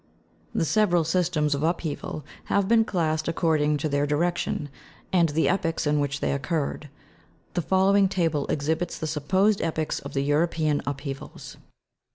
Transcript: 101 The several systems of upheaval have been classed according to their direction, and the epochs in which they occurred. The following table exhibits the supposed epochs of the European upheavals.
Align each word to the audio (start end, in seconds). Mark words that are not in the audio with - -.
101 0.53 0.59
The 0.61 0.65
several 0.65 1.03
systems 1.03 1.53
of 1.53 1.61
upheaval 1.61 2.25
have 2.45 2.67
been 2.67 2.83
classed 2.83 3.27
according 3.27 3.77
to 3.77 3.87
their 3.87 4.07
direction, 4.07 4.69
and 5.13 5.29
the 5.29 5.47
epochs 5.47 5.85
in 5.85 5.99
which 5.99 6.21
they 6.21 6.31
occurred. 6.31 6.89
The 7.53 7.61
following 7.61 8.09
table 8.09 8.47
exhibits 8.47 8.97
the 8.97 9.05
supposed 9.05 9.61
epochs 9.61 9.99
of 9.99 10.13
the 10.15 10.23
European 10.23 10.81
upheavals. 10.87 11.57